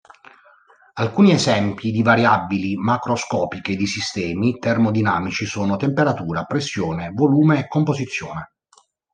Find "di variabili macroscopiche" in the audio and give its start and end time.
1.91-3.75